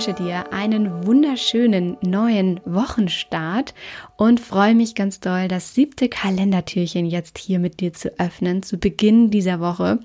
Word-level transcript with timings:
wünsche 0.00 0.14
dir 0.14 0.52
einen 0.52 1.04
wunderschönen 1.06 1.96
neuen 2.00 2.60
Wochenstart 2.64 3.74
und 4.16 4.38
freue 4.38 4.74
mich 4.74 4.94
ganz 4.94 5.20
doll, 5.20 5.48
das 5.48 5.74
siebte 5.74 6.08
Kalendertürchen 6.08 7.06
jetzt 7.06 7.38
hier 7.38 7.58
mit 7.58 7.80
dir 7.80 7.92
zu 7.92 8.18
öffnen, 8.20 8.62
zu 8.62 8.78
Beginn 8.78 9.30
dieser 9.30 9.58
Woche. 9.58 9.98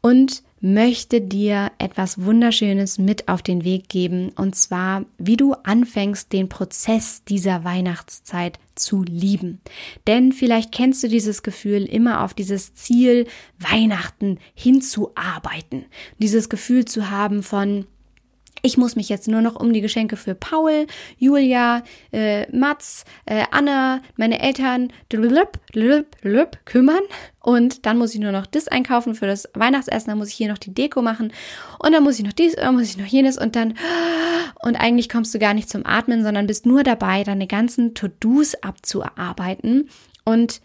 Und 0.00 0.42
möchte 0.60 1.20
dir 1.20 1.70
etwas 1.78 2.22
Wunderschönes 2.24 2.98
mit 2.98 3.28
auf 3.28 3.42
den 3.42 3.64
Weg 3.64 3.88
geben, 3.88 4.30
und 4.34 4.56
zwar, 4.56 5.04
wie 5.18 5.36
du 5.36 5.52
anfängst, 5.52 6.32
den 6.32 6.48
Prozess 6.48 7.22
dieser 7.24 7.64
Weihnachtszeit 7.64 8.58
zu 8.74 9.04
lieben. 9.04 9.60
Denn 10.06 10.32
vielleicht 10.32 10.72
kennst 10.72 11.02
du 11.02 11.08
dieses 11.08 11.42
Gefühl, 11.42 11.84
immer 11.84 12.24
auf 12.24 12.34
dieses 12.34 12.74
Ziel 12.74 13.26
Weihnachten 13.58 14.38
hinzuarbeiten. 14.54 15.84
Dieses 16.18 16.48
Gefühl 16.48 16.86
zu 16.86 17.10
haben 17.10 17.42
von, 17.44 17.86
ich 18.62 18.76
muss 18.76 18.96
mich 18.96 19.08
jetzt 19.08 19.28
nur 19.28 19.40
noch 19.40 19.56
um 19.56 19.72
die 19.72 19.80
Geschenke 19.80 20.16
für 20.16 20.34
Paul, 20.34 20.86
Julia, 21.16 21.82
äh, 22.12 22.50
Mats, 22.56 23.04
äh, 23.26 23.44
Anna, 23.50 24.00
meine 24.16 24.40
Eltern 24.40 24.92
blub, 25.08 25.58
blub, 25.72 26.06
blub, 26.20 26.58
kümmern. 26.64 27.02
Und 27.40 27.86
dann 27.86 27.98
muss 27.98 28.14
ich 28.14 28.20
nur 28.20 28.32
noch 28.32 28.46
das 28.46 28.68
einkaufen 28.68 29.14
für 29.14 29.26
das 29.26 29.48
Weihnachtsessen. 29.54 30.10
Dann 30.10 30.18
muss 30.18 30.28
ich 30.28 30.34
hier 30.34 30.48
noch 30.48 30.58
die 30.58 30.74
Deko 30.74 31.02
machen. 31.02 31.32
Und 31.78 31.92
dann 31.92 32.02
muss 32.02 32.18
ich 32.18 32.24
noch 32.24 32.32
dies, 32.32 32.56
dann 32.56 32.74
muss 32.74 32.90
ich 32.90 32.98
noch 32.98 33.06
jenes. 33.06 33.38
Und 33.38 33.56
dann, 33.56 33.74
und 34.62 34.76
eigentlich 34.76 35.08
kommst 35.08 35.34
du 35.34 35.38
gar 35.38 35.54
nicht 35.54 35.70
zum 35.70 35.86
Atmen, 35.86 36.22
sondern 36.22 36.46
bist 36.46 36.66
nur 36.66 36.82
dabei, 36.82 37.24
deine 37.24 37.46
ganzen 37.46 37.94
To-Dos 37.94 38.54
abzuarbeiten 38.56 39.88
und 40.24 40.60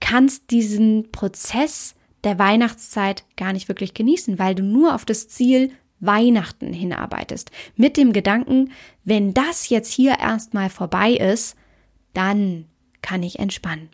kannst 0.00 0.50
diesen 0.50 1.10
Prozess 1.10 1.94
der 2.22 2.38
Weihnachtszeit 2.38 3.24
gar 3.36 3.52
nicht 3.52 3.68
wirklich 3.68 3.94
genießen, 3.94 4.38
weil 4.38 4.54
du 4.54 4.62
nur 4.62 4.94
auf 4.94 5.04
das 5.04 5.28
Ziel 5.28 5.72
Weihnachten 6.00 6.72
hinarbeitest. 6.72 7.50
Mit 7.76 7.96
dem 7.96 8.12
Gedanken, 8.12 8.72
wenn 9.04 9.34
das 9.34 9.68
jetzt 9.68 9.92
hier 9.92 10.18
erstmal 10.18 10.70
vorbei 10.70 11.12
ist, 11.12 11.56
dann 12.14 12.66
kann 13.02 13.22
ich 13.22 13.38
entspannen. 13.38 13.90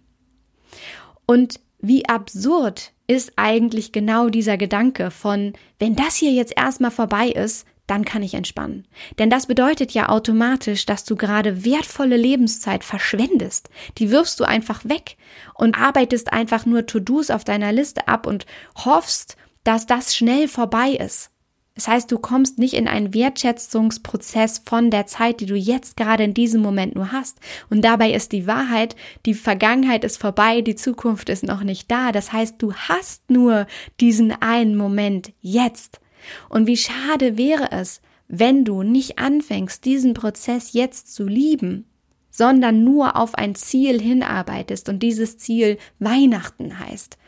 Und 1.27 1.61
wie 1.81 2.09
absurd 2.09 2.93
ist 3.07 3.33
eigentlich 3.37 3.93
genau 3.93 4.29
dieser 4.29 4.57
Gedanke 4.57 5.11
von, 5.11 5.53
wenn 5.79 5.95
das 5.95 6.17
hier 6.17 6.33
jetzt 6.33 6.55
erstmal 6.57 6.91
vorbei 6.91 7.29
ist, 7.29 7.67
dann 7.87 8.05
kann 8.05 8.23
ich 8.23 8.35
entspannen. 8.35 8.87
Denn 9.19 9.31
das 9.31 9.47
bedeutet 9.47 9.93
ja 9.93 10.09
automatisch, 10.09 10.87
dass 10.87 11.05
du 11.05 11.15
gerade 11.15 11.65
wertvolle 11.65 12.17
Lebenszeit 12.17 12.83
verschwendest. 12.83 13.71
Die 13.99 14.11
wirfst 14.11 14.41
du 14.41 14.45
einfach 14.45 14.85
weg 14.85 15.17
und 15.55 15.79
arbeitest 15.79 16.33
einfach 16.33 16.67
nur 16.67 16.87
To-Dos 16.87 17.31
auf 17.31 17.45
deiner 17.45 17.73
Liste 17.73 18.09
ab 18.09 18.27
und 18.27 18.47
hoffst, 18.85 19.37
dass 19.63 19.87
das 19.87 20.17
schnell 20.17 20.49
vorbei 20.49 20.91
ist. 20.91 21.31
Das 21.77 21.89
heißt, 21.89 22.11
du 22.11 22.19
kommst 22.19 22.59
nicht 22.59 22.73
in 22.73 22.89
einen 22.89 23.13
Wertschätzungsprozess 23.13 24.63
von 24.65 24.91
der 24.91 25.07
Zeit, 25.07 25.41
die 25.41 25.47
du 25.47 25.55
jetzt 25.55 25.99
gerade 25.99 26.25
in 26.25 26.33
diesem 26.33 26.63
Moment 26.63 26.95
nur 26.95 27.13
hast. 27.13 27.39
Und 27.69 27.83
dabei 27.83 28.13
ist 28.13 28.33
die 28.33 28.47
Wahrheit, 28.47 28.97
die 29.27 29.35
Vergangenheit 29.35 30.03
ist 30.03 30.17
vorbei, 30.17 30.63
die 30.63 30.75
Zukunft 30.75 31.29
ist 31.29 31.45
noch 31.45 31.63
nicht 31.63 31.91
da. 31.91 32.13
Das 32.13 32.33
heißt, 32.33 32.57
du 32.59 32.73
hast 32.73 33.31
nur 33.31 33.67
diesen 34.01 34.33
einen 34.33 34.75
Moment 34.75 35.35
jetzt. 35.43 36.01
Und 36.49 36.67
wie 36.67 36.79
schade 36.79 37.37
wäre 37.37 37.71
es, 37.73 38.01
wenn 38.27 38.65
du 38.65 38.83
nicht 38.83 39.19
anfängst, 39.19 39.85
diesen 39.85 40.15
Prozess 40.15 40.73
jetzt 40.73 41.15
zu 41.15 41.27
lieben, 41.27 41.85
sondern 42.31 42.85
nur 42.85 43.17
auf 43.17 43.35
ein 43.35 43.55
Ziel 43.55 44.01
hinarbeitest 44.01 44.89
und 44.89 45.03
dieses 45.03 45.37
Ziel 45.37 45.77
Weihnachten 45.99 46.79
heißt 46.79 47.19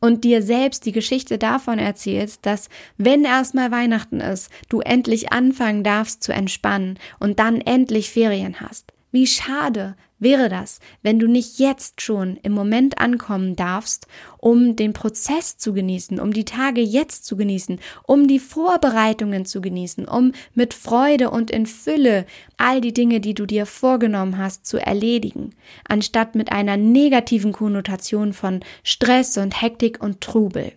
und 0.00 0.24
dir 0.24 0.42
selbst 0.42 0.86
die 0.86 0.92
Geschichte 0.92 1.38
davon 1.38 1.78
erzählst, 1.78 2.46
dass 2.46 2.68
wenn 2.96 3.24
erstmal 3.24 3.70
Weihnachten 3.70 4.20
ist, 4.20 4.50
du 4.68 4.80
endlich 4.80 5.32
anfangen 5.32 5.84
darfst 5.84 6.22
zu 6.22 6.32
entspannen 6.32 6.98
und 7.18 7.38
dann 7.38 7.60
endlich 7.60 8.10
Ferien 8.10 8.60
hast. 8.60 8.92
Wie 9.10 9.26
schade 9.26 9.96
wäre 10.18 10.48
das, 10.48 10.80
wenn 11.02 11.18
du 11.18 11.26
nicht 11.26 11.58
jetzt 11.58 12.00
schon 12.00 12.36
im 12.42 12.52
Moment 12.52 12.98
ankommen 12.98 13.56
darfst, 13.56 14.06
um 14.38 14.76
den 14.76 14.92
Prozess 14.92 15.58
zu 15.58 15.72
genießen, 15.72 16.20
um 16.20 16.32
die 16.32 16.44
Tage 16.44 16.80
jetzt 16.80 17.24
zu 17.26 17.36
genießen, 17.36 17.80
um 18.06 18.28
die 18.28 18.38
Vorbereitungen 18.38 19.44
zu 19.44 19.60
genießen, 19.60 20.06
um 20.06 20.32
mit 20.54 20.74
Freude 20.74 21.30
und 21.30 21.50
in 21.50 21.66
Fülle 21.66 22.26
all 22.56 22.80
die 22.80 22.92
Dinge, 22.92 23.20
die 23.20 23.34
du 23.34 23.46
dir 23.46 23.66
vorgenommen 23.66 24.38
hast, 24.38 24.66
zu 24.66 24.78
erledigen, 24.78 25.54
anstatt 25.88 26.34
mit 26.34 26.52
einer 26.52 26.76
negativen 26.76 27.52
Konnotation 27.52 28.32
von 28.32 28.60
Stress 28.82 29.38
und 29.38 29.60
Hektik 29.60 30.02
und 30.02 30.20
Trubel. 30.20 30.72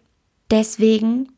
Deswegen 0.50 1.30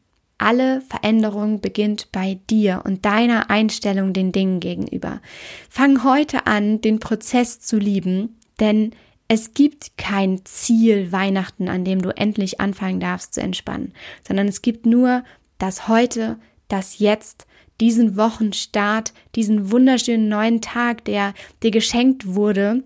alle 0.43 0.81
Veränderung 0.81 1.61
beginnt 1.61 2.11
bei 2.11 2.39
dir 2.49 2.81
und 2.85 3.05
deiner 3.05 3.49
Einstellung 3.49 4.13
den 4.13 4.31
Dingen 4.31 4.59
gegenüber. 4.59 5.21
Fang 5.69 6.03
heute 6.03 6.45
an, 6.45 6.81
den 6.81 6.99
Prozess 6.99 7.59
zu 7.59 7.77
lieben, 7.77 8.37
denn 8.59 8.91
es 9.27 9.53
gibt 9.53 9.97
kein 9.97 10.45
Ziel 10.45 11.11
Weihnachten, 11.11 11.69
an 11.69 11.85
dem 11.85 12.01
du 12.01 12.09
endlich 12.09 12.59
anfangen 12.59 12.99
darfst 12.99 13.33
zu 13.33 13.41
entspannen, 13.41 13.93
sondern 14.27 14.47
es 14.47 14.61
gibt 14.61 14.85
nur 14.85 15.23
das 15.57 15.87
heute, 15.87 16.37
das 16.67 16.99
jetzt, 16.99 17.47
diesen 17.79 18.17
Wochenstart, 18.17 19.13
diesen 19.35 19.71
wunderschönen 19.71 20.27
neuen 20.27 20.61
Tag, 20.61 21.05
der 21.05 21.33
dir 21.63 21.71
geschenkt 21.71 22.35
wurde 22.35 22.83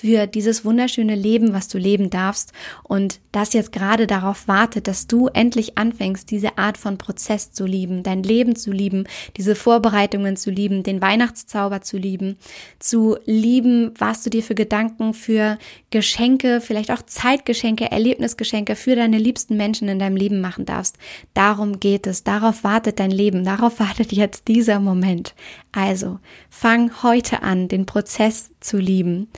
für 0.00 0.28
dieses 0.28 0.64
wunderschöne 0.64 1.16
Leben, 1.16 1.52
was 1.52 1.66
du 1.66 1.76
leben 1.76 2.08
darfst 2.08 2.52
und 2.84 3.18
das 3.32 3.52
jetzt 3.52 3.72
gerade 3.72 4.06
darauf 4.06 4.46
wartet, 4.46 4.86
dass 4.86 5.08
du 5.08 5.26
endlich 5.26 5.76
anfängst, 5.76 6.30
diese 6.30 6.56
Art 6.56 6.78
von 6.78 6.98
Prozess 6.98 7.50
zu 7.50 7.66
lieben, 7.66 8.04
dein 8.04 8.22
Leben 8.22 8.54
zu 8.54 8.70
lieben, 8.70 9.08
diese 9.36 9.56
Vorbereitungen 9.56 10.36
zu 10.36 10.50
lieben, 10.50 10.84
den 10.84 11.02
Weihnachtszauber 11.02 11.80
zu 11.80 11.98
lieben, 11.98 12.36
zu 12.78 13.16
lieben, 13.24 13.92
was 13.98 14.22
du 14.22 14.30
dir 14.30 14.44
für 14.44 14.54
Gedanken, 14.54 15.14
für 15.14 15.58
Geschenke, 15.90 16.60
vielleicht 16.60 16.92
auch 16.92 17.02
Zeitgeschenke, 17.02 17.90
Erlebnisgeschenke 17.90 18.76
für 18.76 18.94
deine 18.94 19.18
liebsten 19.18 19.56
Menschen 19.56 19.88
in 19.88 19.98
deinem 19.98 20.16
Leben 20.16 20.40
machen 20.40 20.64
darfst. 20.64 20.96
Darum 21.34 21.80
geht 21.80 22.06
es, 22.06 22.22
darauf 22.22 22.62
wartet 22.62 23.00
dein 23.00 23.10
Leben, 23.10 23.44
darauf 23.44 23.80
wartet 23.80 24.12
jetzt 24.12 24.46
dieser 24.46 24.78
Moment. 24.78 25.34
Also, 25.72 26.20
fang 26.50 27.02
heute 27.02 27.42
an, 27.42 27.66
den 27.66 27.84
Prozess 27.84 28.50
zu 28.60 28.78
lieben 28.78 29.28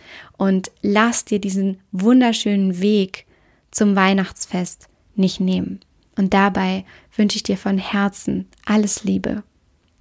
und 0.41 0.71
lass 0.81 1.27
dir 1.27 1.39
diesen 1.39 1.83
wunderschönen 1.93 2.81
Weg 2.81 3.27
zum 3.71 3.95
Weihnachtsfest 3.95 4.89
nicht 5.15 5.39
nehmen. 5.39 5.81
Und 6.17 6.33
dabei 6.33 6.87
wünsche 7.15 7.37
ich 7.37 7.43
dir 7.43 7.59
von 7.59 7.77
Herzen 7.77 8.49
alles 8.65 9.05
Liebe. 9.05 9.43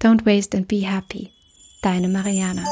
Don't 0.00 0.24
waste 0.24 0.56
and 0.56 0.66
be 0.66 0.90
happy. 0.90 1.28
Deine 1.82 2.08
Mariana. 2.08 2.64